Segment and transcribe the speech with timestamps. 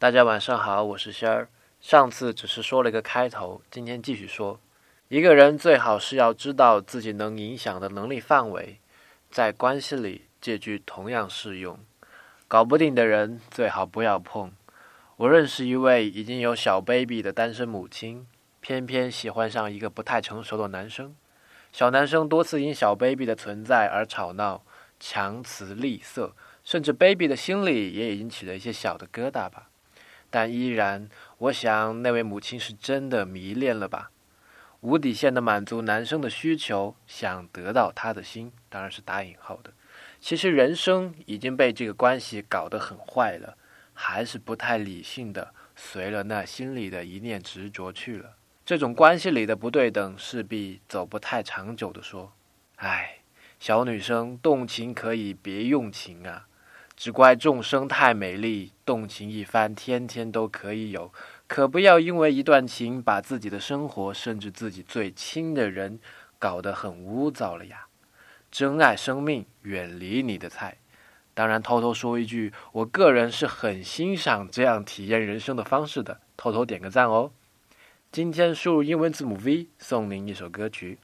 [0.00, 1.48] 大家晚上好，我是仙儿。
[1.80, 4.60] 上次只是说了一个开头，今天继续说。
[5.08, 8.78] 一个人最好是要知道自己能影响的能力范围，
[9.28, 11.76] 在关系里这句同样适用。
[12.46, 14.52] 搞不定的人最好不要碰。
[15.16, 18.24] 我认识一位已经有小 baby 的单身母亲，
[18.60, 21.16] 偏偏喜欢上一个不太成熟的男生。
[21.72, 24.62] 小男生多次因小 baby 的存在而吵闹，
[25.00, 29.67] 强词厉色，甚至 baby 的心里也已经起了一些小的疙瘩吧。
[30.30, 31.08] 但依然，
[31.38, 34.10] 我想那位母亲是真的迷恋了吧。
[34.80, 39.72] 无底线的满足男生的需求，想得到他的心，当然是打引号的。
[40.20, 43.56] 其实人生已经被这个关系搞得很坏了，
[43.92, 48.36] 还是不太理性的，随了那心里的一念执着去了。
[48.64, 52.32] 这种关系里的不对等，势必走不太长久的说。
[52.76, 53.18] 唉，
[53.58, 56.46] 小女生动情可以别用情啊，
[56.98, 61.12] 只怪众生太美丽，动情一番，天天都可以有。
[61.46, 66.00] 可不要因为一段情，把自己的生活，甚至自己最亲的人，
[66.40, 67.86] 搞得很污糟了呀！
[68.50, 70.78] 珍爱生命，远离你的菜。
[71.34, 77.30] 当然，偷偷说一句，我个人是很欣赏这样体验人生的方式的，偷偷点个赞哦。
[78.10, 80.96] 今天输入英文字母 V，送您一首歌曲